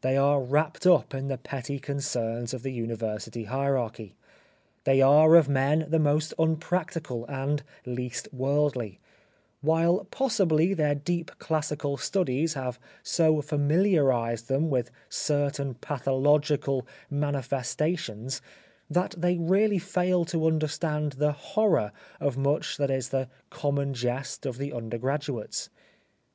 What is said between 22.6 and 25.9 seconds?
that is the common jest of the under graduates.